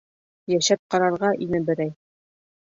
Йәшәп 0.53 0.81
ҡарарға 0.95 1.31
ине 1.47 1.63
берәй. 1.71 1.95